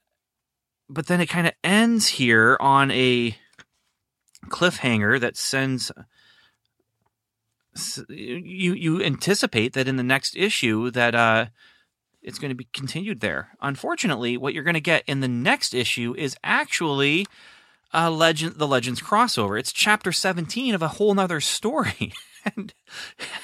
[0.89, 3.37] but then it kind of ends here on a
[4.49, 5.91] cliffhanger that sends
[8.09, 11.47] you you anticipate that in the next issue that uh
[12.23, 13.51] it's going to be continued there.
[13.61, 17.27] Unfortunately, what you're going to get in the next issue is actually
[17.95, 19.59] uh, legend the legends crossover.
[19.59, 22.13] It's chapter 17 of a whole nother story
[22.45, 22.75] and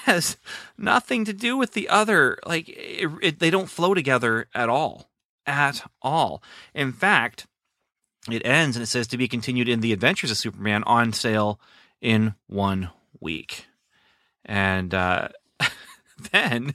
[0.04, 0.36] has
[0.76, 5.10] nothing to do with the other like it, it, they don't flow together at all
[5.46, 6.42] at all.
[6.74, 7.46] In fact
[8.30, 11.58] it ends and it says to be continued in the adventures of superman on sale
[12.00, 13.66] in one week.
[14.44, 15.28] And uh,
[16.32, 16.74] then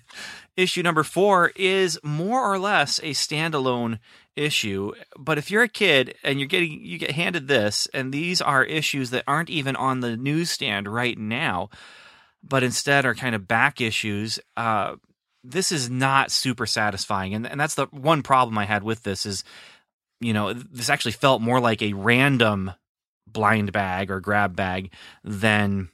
[0.55, 3.99] issue number four is more or less a standalone
[4.35, 4.91] issue.
[5.17, 8.63] But if you're a kid and you're getting you get handed this, and these are
[8.63, 11.69] issues that aren't even on the newsstand right now,
[12.43, 14.39] but instead are kind of back issues.
[14.55, 14.95] Uh,
[15.43, 19.25] this is not super satisfying, and and that's the one problem I had with this
[19.25, 19.43] is,
[20.19, 22.71] you know, this actually felt more like a random
[23.27, 24.91] blind bag or grab bag
[25.23, 25.89] than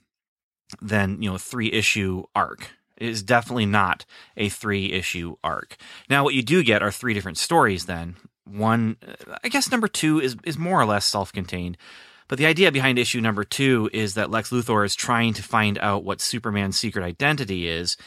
[0.81, 4.05] than you know three issue arc it is definitely not
[4.37, 5.75] a three issue arc.
[6.07, 7.87] Now, what you do get are three different stories.
[7.87, 8.97] Then one,
[9.43, 11.77] I guess number two is is more or less self contained.
[12.27, 15.77] But the idea behind issue number two is that Lex Luthor is trying to find
[15.79, 17.97] out what Superman's secret identity is,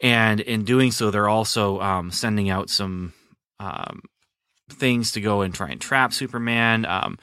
[0.00, 3.12] and in doing so, they're also um, sending out some
[3.60, 4.02] um,
[4.70, 6.84] things to go and try and trap Superman.
[6.86, 7.18] Um,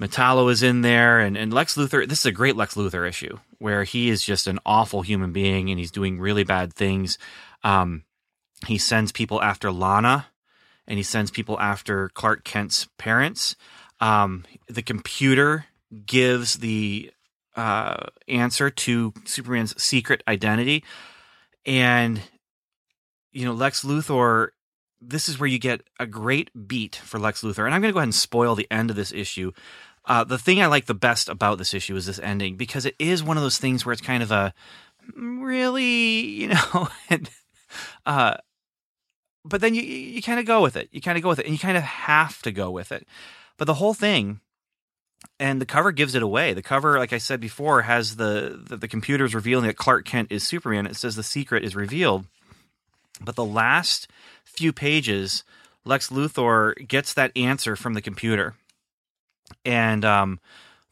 [0.00, 2.08] Metallo is in there, and, and Lex Luthor.
[2.08, 5.70] This is a great Lex Luthor issue where he is just an awful human being
[5.70, 7.16] and he's doing really bad things.
[7.62, 8.02] Um,
[8.66, 10.26] he sends people after Lana,
[10.86, 13.56] and he sends people after Clark Kent's parents.
[14.00, 15.66] Um, the computer
[16.06, 17.12] gives the
[17.56, 20.84] uh, answer to Superman's secret identity,
[21.66, 22.20] and
[23.32, 24.48] you know Lex Luthor.
[25.00, 27.92] This is where you get a great beat for Lex Luthor, and I'm going to
[27.92, 29.52] go ahead and spoil the end of this issue.
[30.04, 32.96] Uh, the thing I like the best about this issue is this ending because it
[32.98, 34.52] is one of those things where it's kind of a
[35.16, 36.88] really, you know,
[38.06, 38.34] uh,
[39.44, 40.88] but then you you kind of go with it.
[40.92, 43.06] You kind of go with it, and you kind of have to go with it.
[43.56, 44.40] But the whole thing,
[45.38, 46.52] and the cover gives it away.
[46.52, 50.30] The cover, like I said before, has the the, the computers revealing that Clark Kent
[50.30, 50.86] is Superman.
[50.86, 52.26] It says the secret is revealed,
[53.20, 54.08] but the last
[54.44, 55.44] few pages,
[55.84, 58.54] Lex Luthor gets that answer from the computer
[59.64, 60.40] and um,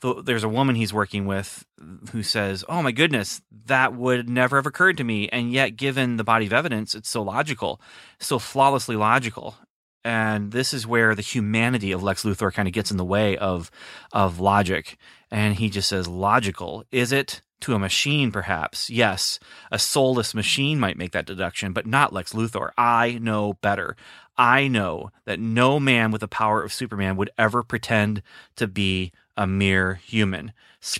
[0.00, 1.64] the, there's a woman he's working with
[2.12, 6.16] who says, "Oh my goodness, that would never have occurred to me." And yet, given
[6.16, 7.80] the body of evidence, it's so logical,
[8.18, 9.56] so flawlessly logical.
[10.02, 13.36] And this is where the humanity of Lex Luthor kind of gets in the way
[13.36, 13.70] of
[14.12, 14.96] of logic.
[15.30, 18.88] And he just says, "Logical is it?" To a machine, perhaps.
[18.88, 19.38] Yes,
[19.70, 22.70] a soulless machine might make that deduction, but not Lex Luthor.
[22.78, 23.96] I know better.
[24.38, 28.22] I know that no man with the power of Superman would ever pretend
[28.56, 30.52] to be a mere human.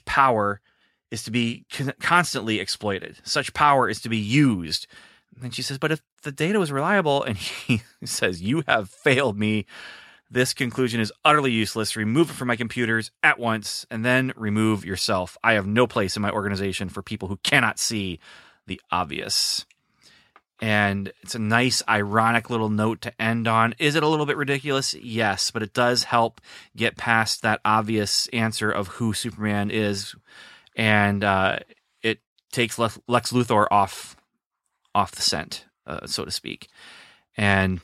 [0.07, 0.63] Power
[1.11, 1.67] is to be
[2.01, 3.19] constantly exploited.
[3.23, 4.87] Such power is to be used.
[5.43, 9.39] And she says, But if the data was reliable, and he says, You have failed
[9.39, 9.67] me.
[10.31, 11.97] This conclusion is utterly useless.
[11.97, 15.37] Remove it from my computers at once, and then remove yourself.
[15.45, 18.21] I have no place in my organization for people who cannot see
[18.67, 19.67] the obvious
[20.61, 24.37] and it's a nice ironic little note to end on is it a little bit
[24.37, 26.41] ridiculous yes but it does help
[26.77, 30.15] get past that obvious answer of who superman is
[30.77, 31.59] and uh,
[32.03, 32.21] it
[32.53, 32.99] takes lex
[33.33, 34.17] luthor off
[34.95, 36.69] off the scent uh, so to speak
[37.37, 37.81] and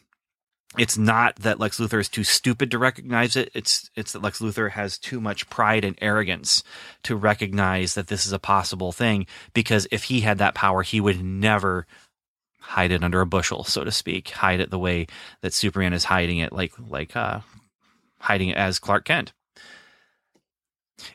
[0.79, 3.51] it's not that Lex Luthor is too stupid to recognize it.
[3.55, 6.63] It's it's that Lex Luthor has too much pride and arrogance
[7.05, 9.27] to recognize that this is a possible thing.
[9.55, 11.87] Because if he had that power, he would never
[12.67, 15.07] hide it under a bushel, so to speak, hide it the way
[15.41, 17.41] that Superman is hiding it, like like uh,
[18.21, 19.33] hiding it as Clark Kent.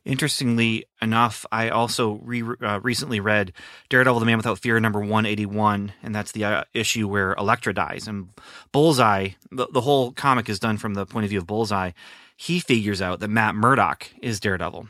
[0.06, 3.52] Interestingly enough, I also re- uh, recently read
[3.90, 8.08] Daredevil: The Man Without Fear number 181, and that's the uh, issue where Elektra dies.
[8.08, 8.30] And
[8.72, 11.92] Bullseye, the, the whole comic is done from the point of view of Bullseye.
[12.38, 14.88] He figures out that Matt Murdock is Daredevil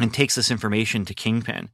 [0.00, 1.70] and takes this information to Kingpin.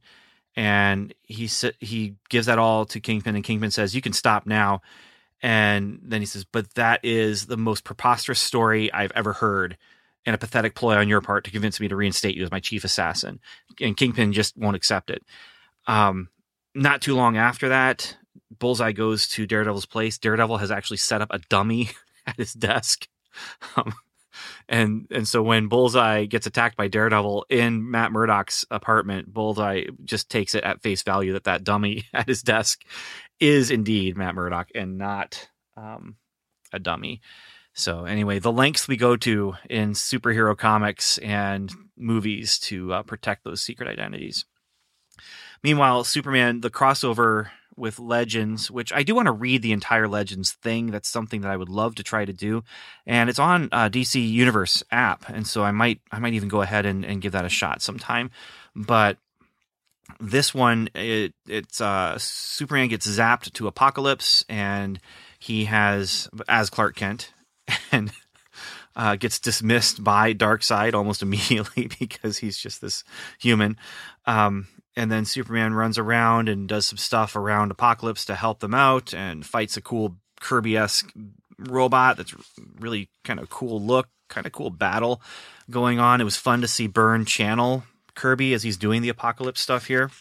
[0.55, 4.81] And he he gives that all to Kingpin, and Kingpin says, "You can stop now."
[5.41, 9.77] And then he says, "But that is the most preposterous story I've ever heard."
[10.25, 12.59] and a pathetic ploy on your part to convince me to reinstate you as my
[12.59, 13.39] chief assassin.
[13.81, 15.23] And Kingpin just won't accept it.
[15.87, 16.29] Um,
[16.73, 18.17] not too long after that,
[18.59, 20.17] Bullseye goes to Daredevil's place.
[20.17, 21.91] Daredevil has actually set up a dummy
[22.27, 23.07] at his desk.
[23.75, 23.93] Um,
[24.69, 30.29] and and so when Bullseye gets attacked by Daredevil in Matt Murdock's apartment, Bullseye just
[30.29, 32.83] takes it at face value that that dummy at his desk
[33.39, 36.15] is indeed Matt Murdock and not um,
[36.71, 37.21] a dummy.
[37.73, 43.43] So anyway, the lengths we go to in superhero comics and movies to uh, protect
[43.43, 44.45] those secret identities.
[45.63, 50.51] Meanwhile, Superman, the crossover with Legends, which I do want to read the entire Legends
[50.51, 50.91] thing.
[50.91, 52.63] That's something that I would love to try to do,
[53.05, 56.61] and it's on uh, DC Universe app, and so I might I might even go
[56.61, 58.31] ahead and, and give that a shot sometime.
[58.75, 59.17] But
[60.19, 64.99] this one, it, it's uh, Superman gets zapped to Apokolips, and
[65.39, 67.33] he has as Clark Kent,
[67.91, 68.11] and
[68.95, 73.03] uh, gets dismissed by Darkseid almost immediately because he's just this
[73.39, 73.77] human.
[74.25, 78.73] Um, and then Superman runs around and does some stuff around Apokolips to help them
[78.73, 81.11] out and fights a cool Kirby esque
[81.57, 82.35] robot that's
[82.79, 85.21] really kind of cool look, kind of cool battle
[85.69, 86.21] going on.
[86.21, 87.83] It was fun to see Byrne channel
[88.15, 90.11] Kirby as he's doing the Apokolips stuff here.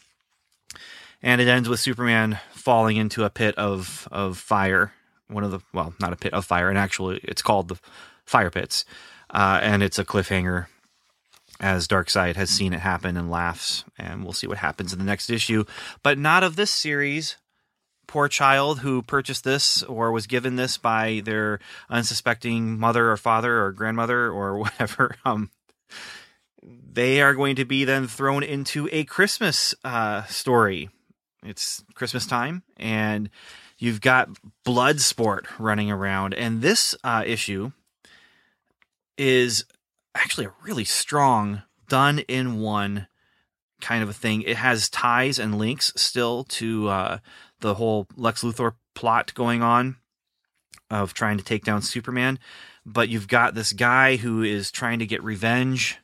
[1.22, 4.92] And it ends with Superman falling into a pit of of fire
[5.32, 7.76] one of the well, not a pit of fire, and actually it's called the
[8.24, 8.84] fire pits,
[9.30, 10.66] uh, and it's a cliffhanger.
[11.62, 15.04] As Darkseid has seen it happen and laughs, and we'll see what happens in the
[15.04, 15.64] next issue,
[16.02, 17.36] but not of this series.
[18.08, 23.62] Poor child who purchased this or was given this by their unsuspecting mother or father
[23.62, 25.16] or grandmother or whatever.
[25.24, 25.50] Um,
[26.62, 30.90] they are going to be then thrown into a Christmas uh, story.
[31.44, 33.30] It's Christmas time, and
[33.82, 34.28] You've got
[34.64, 37.72] Bloodsport running around, and this uh, issue
[39.18, 39.64] is
[40.14, 43.06] actually a really strong, done in one
[43.80, 44.42] kind of a thing.
[44.42, 47.18] It has ties and links still to uh,
[47.60, 49.96] the whole Lex Luthor plot going on
[50.90, 52.38] of trying to take down Superman,
[52.84, 55.98] but you've got this guy who is trying to get revenge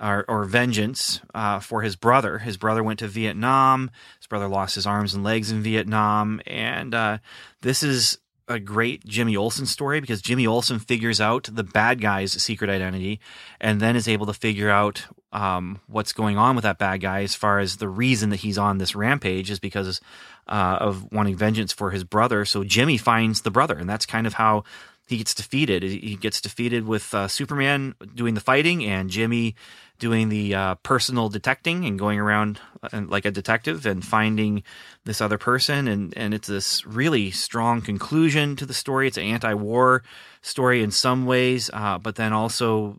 [0.00, 2.38] or, or vengeance uh, for his brother.
[2.38, 3.90] His brother went to Vietnam.
[4.18, 7.18] His brother lost his arms and legs in Vietnam, and uh,
[7.62, 12.32] this is a great Jimmy Olsen story because Jimmy Olsen figures out the bad guy's
[12.32, 13.20] secret identity
[13.60, 17.22] and then is able to figure out um, what's going on with that bad guy
[17.22, 20.00] as far as the reason that he's on this rampage is because
[20.48, 22.44] uh, of wanting vengeance for his brother.
[22.44, 24.64] So Jimmy finds the brother, and that's kind of how
[25.08, 25.82] he gets defeated.
[25.82, 29.54] He gets defeated with uh, Superman doing the fighting and Jimmy
[29.98, 34.62] doing the uh, personal detecting and going around uh, like a detective and finding
[35.04, 39.24] this other person and and it's this really strong conclusion to the story it's an
[39.24, 40.02] anti-war
[40.40, 42.96] story in some ways uh, but then also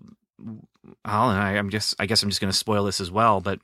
[1.05, 3.59] I, am just I guess I'm just going to spoil this as well but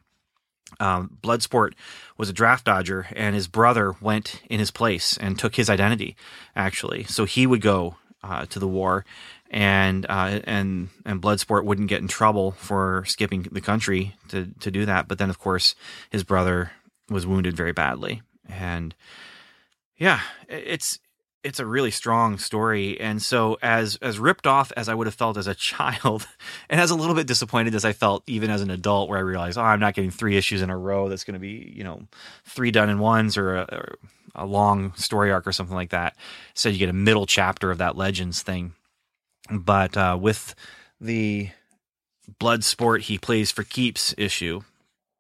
[0.80, 1.74] um, Bloodsport
[2.18, 6.16] was a draft dodger, and his brother went in his place and took his identity,
[6.56, 7.04] actually.
[7.04, 7.96] So he would go
[8.28, 9.06] uh, to the war,
[9.50, 14.72] and uh, and and Bloodsport wouldn't get in trouble for skipping the country to to
[14.72, 15.08] do that.
[15.08, 15.76] But then, of course,
[16.10, 16.72] his brother
[17.10, 18.96] was wounded very badly, and
[19.98, 21.00] yeah, it's
[21.46, 23.00] it's a really strong story.
[23.00, 26.28] And so, as as ripped off as I would have felt as a child,
[26.70, 29.22] and as a little bit disappointed as I felt even as an adult, where I
[29.22, 31.08] realized, oh, I'm not getting three issues in a row.
[31.08, 32.02] That's going to be you know
[32.46, 33.96] three done in ones or a, or
[34.36, 36.16] a long story arc or something like that.
[36.54, 38.74] So you get a middle chapter of that Legends thing
[39.50, 40.56] but uh, with
[41.00, 41.50] the
[42.40, 44.62] Bloodsport he plays for keeps issue,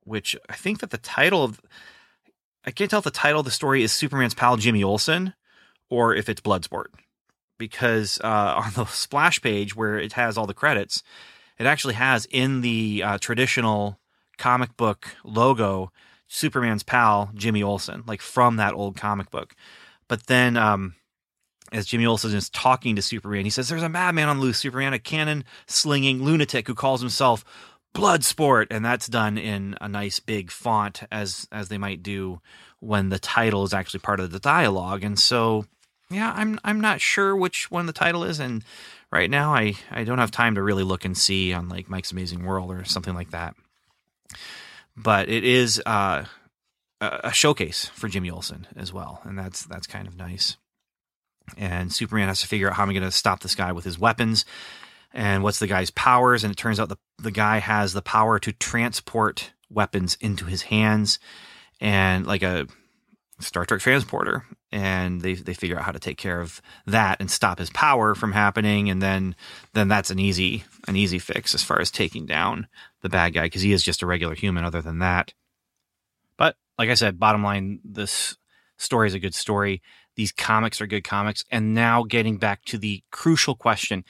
[0.03, 1.61] which I think that the title of
[2.65, 5.33] I can't tell if the title of the story is Superman's pal Jimmy Olsen
[5.89, 6.87] or if it's Bloodsport.
[7.57, 11.03] Because uh, on the splash page where it has all the credits,
[11.57, 13.99] it actually has in the uh, traditional
[14.37, 15.91] comic book logo
[16.27, 19.55] Superman's pal Jimmy Olsen, like from that old comic book.
[20.07, 20.95] But then um,
[21.71, 24.93] as Jimmy Olsen is talking to Superman, he says, There's a madman on loose, Superman,
[24.93, 27.43] a cannon slinging lunatic who calls himself
[27.95, 28.67] Bloodsport.
[28.71, 32.41] And that's done in a nice big font, as as they might do
[32.79, 35.03] when the title is actually part of the dialogue.
[35.03, 35.65] And so,
[36.09, 38.39] yeah, I'm I'm not sure which one the title is.
[38.39, 38.63] And
[39.11, 42.11] right now, I, I don't have time to really look and see on like Mike's
[42.11, 43.55] Amazing World or something like that.
[44.95, 46.25] but it is uh,
[47.01, 50.57] a showcase for Jimmy Olsen as well, and that's that's kind of nice.
[51.57, 53.99] And Superman has to figure out how I'm going to stop this guy with his
[53.99, 54.45] weapons,
[55.13, 56.43] and what's the guy's powers.
[56.43, 60.63] And it turns out the the guy has the power to transport weapons into his
[60.63, 61.19] hands,
[61.81, 62.67] and like a
[63.39, 64.45] Star Trek transporter.
[64.71, 68.13] And they they figure out how to take care of that and stop his power
[68.15, 69.35] from happening, and then
[69.73, 72.67] then that's an easy an easy fix as far as taking down
[73.01, 74.65] the bad guy because he is just a regular human.
[74.65, 75.33] Other than that,
[76.37, 78.35] but like I said, bottom line, this
[78.77, 79.81] story is a good story.
[80.15, 81.43] These comics are good comics.
[81.51, 84.03] And now getting back to the crucial question.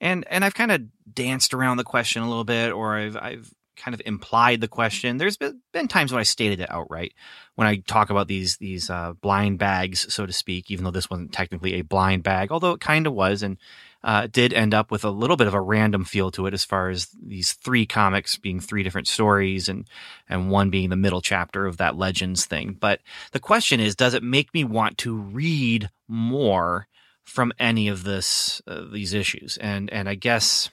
[0.00, 0.82] And and I've kind of
[1.12, 5.16] danced around the question a little bit, or I've I've kind of implied the question.
[5.16, 7.14] There's been, times when I stated it outright
[7.58, 10.70] when I talk about these these uh, blind bags, so to speak.
[10.70, 13.58] Even though this wasn't technically a blind bag, although it kind of was, and
[14.04, 16.64] uh, did end up with a little bit of a random feel to it as
[16.64, 19.88] far as these three comics being three different stories and
[20.28, 22.76] and one being the middle chapter of that legends thing.
[22.78, 23.00] But
[23.32, 26.86] the question is, does it make me want to read more
[27.24, 29.56] from any of this uh, these issues?
[29.56, 30.70] And and I guess.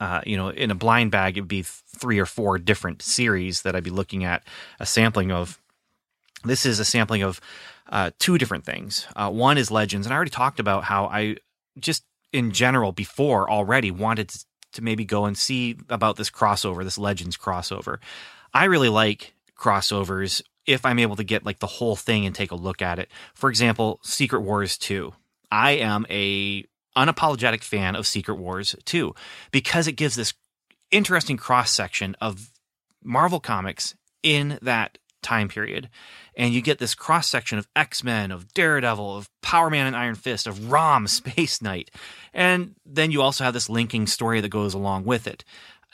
[0.00, 3.74] Uh, you know, in a blind bag, it'd be three or four different series that
[3.74, 4.42] I'd be looking at
[4.80, 5.60] a sampling of.
[6.44, 7.40] This is a sampling of
[7.88, 9.06] uh, two different things.
[9.16, 11.36] Uh, one is Legends, and I already talked about how I
[11.78, 16.84] just in general before already wanted to, to maybe go and see about this crossover,
[16.84, 17.98] this Legends crossover.
[18.52, 22.50] I really like crossovers if I'm able to get like the whole thing and take
[22.50, 23.08] a look at it.
[23.34, 25.12] For example, Secret Wars 2.
[25.50, 26.64] I am a
[26.96, 29.14] unapologetic fan of Secret Wars 2
[29.50, 30.34] because it gives this
[30.90, 32.50] interesting cross section of
[33.02, 35.88] Marvel comics in that time period.
[36.36, 39.96] And you get this cross section of X Men, of Daredevil, of Power Man and
[39.96, 41.90] Iron Fist, of Rom, Space Knight.
[42.32, 45.44] And then you also have this linking story that goes along with it.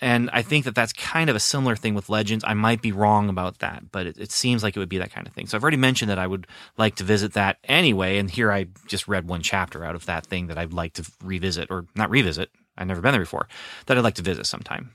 [0.03, 2.45] And I think that that's kind of a similar thing with Legends.
[2.45, 5.13] I might be wrong about that, but it, it, seems like it would be that
[5.13, 5.47] kind of thing.
[5.47, 8.19] So I've already mentioned that I would like to visit that anyway.
[8.19, 11.09] And here I just read one chapter out of that thing that I'd like to
[11.23, 12.51] revisit, or not revisit.
[12.77, 13.47] I've never been there before,
[13.87, 14.91] that I'd like to visit sometime.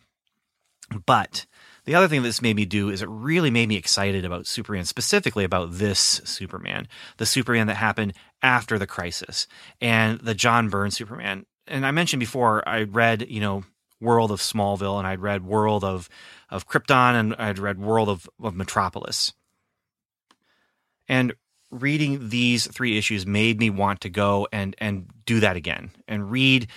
[1.06, 1.46] But
[1.86, 4.46] the other thing that this made me do is it really made me excited about
[4.46, 6.86] Superman, specifically about this Superman,
[7.16, 9.48] the Superman that happened after the crisis,
[9.80, 11.46] and the John Byrne Superman.
[11.66, 13.64] And I mentioned before, I read, you know,
[14.00, 16.10] World of Smallville, and I'd read World of
[16.50, 19.34] of Krypton, and I'd read World of, of Metropolis.
[21.10, 21.34] And
[21.72, 26.32] reading these three issues made me want to go and and do that again and
[26.32, 26.68] read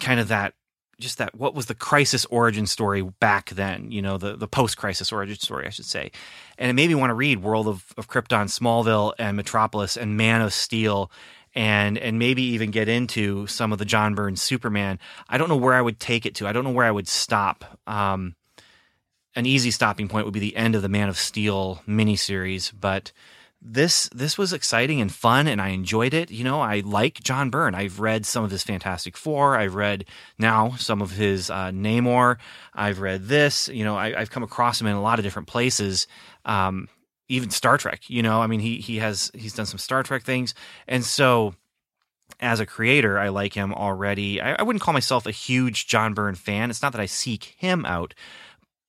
[0.00, 0.54] kind of that
[0.98, 4.78] just that what was the crisis origin story back then you know the the post
[4.78, 6.10] crisis origin story i should say
[6.56, 10.16] and it made me want to read world of, of krypton smallville and metropolis and
[10.16, 11.10] man of steel
[11.54, 15.56] and and maybe even get into some of the john byrne's superman i don't know
[15.56, 18.34] where i would take it to i don't know where i would stop um,
[19.34, 23.12] an easy stopping point would be the end of the man of steel miniseries but
[23.60, 26.30] this this was exciting and fun and I enjoyed it.
[26.30, 27.74] You know, I like John Byrne.
[27.74, 29.56] I've read some of his Fantastic Four.
[29.56, 30.04] I've read
[30.38, 32.36] now some of his uh, Namor.
[32.72, 33.68] I've read this.
[33.68, 36.06] You know, I, have come across him in a lot of different places.
[36.44, 36.88] Um,
[37.28, 38.08] even Star Trek.
[38.08, 40.54] You know, I mean, he he has he's done some Star Trek things,
[40.86, 41.54] and so
[42.40, 44.40] as a creator, I like him already.
[44.40, 46.70] I, I wouldn't call myself a huge John Byrne fan.
[46.70, 48.14] It's not that I seek him out,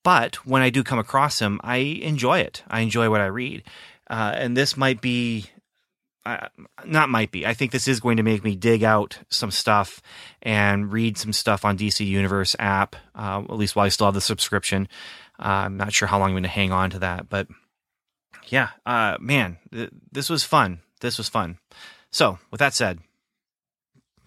[0.03, 2.63] but when I do come across him, I enjoy it.
[2.67, 3.63] I enjoy what I read.
[4.09, 5.45] Uh, and this might be
[6.25, 6.47] uh,
[6.85, 7.45] not might be.
[7.45, 10.01] I think this is going to make me dig out some stuff
[10.41, 12.95] and read some stuff on DC Universe app.
[13.15, 14.87] Uh, at least while I still have the subscription.
[15.39, 17.47] Uh, I'm not sure how long I'm going to hang on to that, but
[18.49, 20.79] yeah, uh, man, th- this was fun.
[21.01, 21.57] This was fun.
[22.11, 22.99] So, with that said,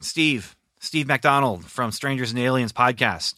[0.01, 3.35] Steve, Steve McDonald from Strangers and Aliens podcast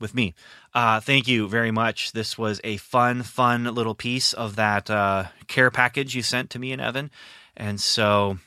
[0.00, 0.34] with me.
[0.74, 2.12] Uh, thank you very much.
[2.12, 6.58] This was a fun, fun little piece of that uh, care package you sent to
[6.58, 7.10] me and Evan.
[7.56, 8.38] And so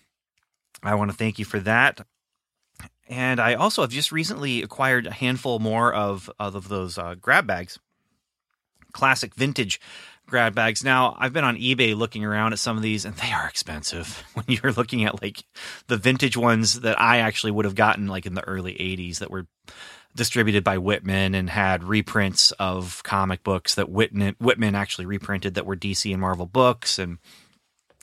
[0.84, 2.06] I want to thank you for that.
[3.08, 7.46] And I also have just recently acquired a handful more of, of those uh, grab
[7.46, 7.80] bags,
[8.92, 9.80] classic vintage
[10.26, 10.84] grab bags.
[10.84, 14.24] Now, I've been on eBay looking around at some of these, and they are expensive.
[14.36, 15.44] When you're looking at like
[15.88, 19.32] the vintage ones that I actually would have gotten like in the early 80s that
[19.32, 19.48] were
[20.16, 25.66] distributed by Whitman and had reprints of comic books that Whitman, Whitman actually reprinted that
[25.66, 27.00] were DC and Marvel books.
[27.00, 27.20] And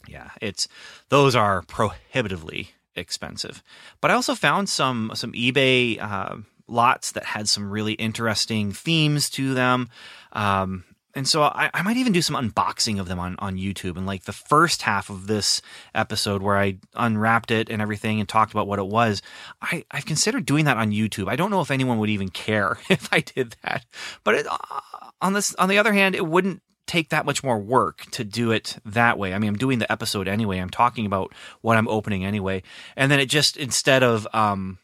[0.07, 0.69] yeah, it's
[1.11, 3.63] those are prohibitively expensive.
[4.01, 9.31] But I also found some some eBay uh, lots that had some really interesting themes
[9.31, 9.89] to them.
[10.33, 10.85] Um,
[11.15, 13.97] and so I, I might even do some unboxing of them on, on YouTube.
[13.97, 15.61] And like the first half of this
[15.95, 19.21] episode where I unwrapped it and everything and talked about what it was,
[19.61, 21.29] I, I've considered doing that on YouTube.
[21.29, 23.85] I don't know if anyone would even care if I did that,
[24.25, 24.81] but it, uh,
[25.21, 28.51] on this, on the other hand, it wouldn't take that much more work to do
[28.51, 29.35] it that way.
[29.35, 30.59] I mean, I'm doing the episode anyway.
[30.59, 32.63] I'm talking about what I'm opening anyway.
[32.97, 34.79] And then it just, instead of, um,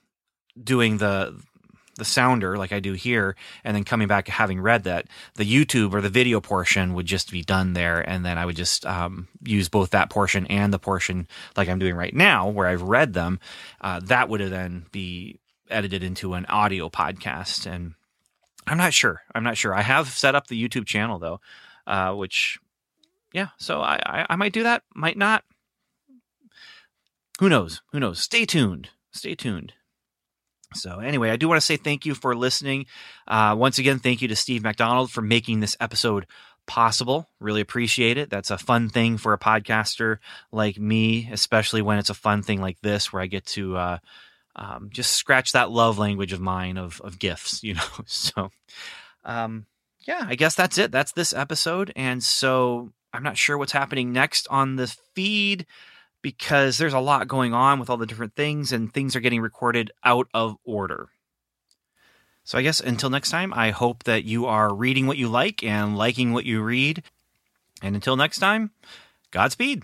[0.62, 1.40] doing the
[1.98, 5.92] the sounder like I do here, and then coming back having read that, the YouTube
[5.92, 9.28] or the video portion would just be done there, and then I would just um,
[9.42, 13.12] use both that portion and the portion like I'm doing right now, where I've read
[13.12, 13.40] them.
[13.80, 15.38] Uh, that would then be
[15.70, 17.94] edited into an audio podcast, and
[18.66, 19.22] I'm not sure.
[19.34, 19.74] I'm not sure.
[19.74, 21.40] I have set up the YouTube channel though,
[21.86, 22.58] uh, which
[23.32, 25.44] yeah, so I, I I might do that, might not.
[27.40, 27.82] Who knows?
[27.92, 28.18] Who knows?
[28.20, 28.90] Stay tuned.
[29.12, 29.74] Stay tuned.
[30.74, 32.86] So, anyway, I do want to say thank you for listening.
[33.26, 36.26] Uh, once again, thank you to Steve McDonald for making this episode
[36.66, 37.26] possible.
[37.40, 38.30] Really appreciate it.
[38.30, 40.18] That's a fun thing for a podcaster
[40.52, 43.98] like me, especially when it's a fun thing like this where I get to uh,
[44.54, 47.82] um, just scratch that love language of mine of, of gifts, you know.
[48.06, 48.50] So,
[49.24, 49.66] um,
[50.06, 50.92] yeah, I guess that's it.
[50.92, 51.92] That's this episode.
[51.96, 55.66] And so I'm not sure what's happening next on the feed
[56.22, 59.40] because there's a lot going on with all the different things and things are getting
[59.40, 61.08] recorded out of order.
[62.44, 65.62] So I guess until next time, I hope that you are reading what you like
[65.62, 67.02] and liking what you read.
[67.82, 68.70] And until next time,
[69.30, 69.82] Godspeed.